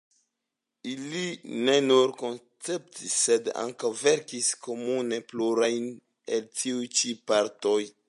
[0.91, 1.25] Ili
[1.67, 5.89] ne nur konceptis, sed ankaŭ verkis komune plurajn
[6.39, 7.81] el tiuj ĉi partoj.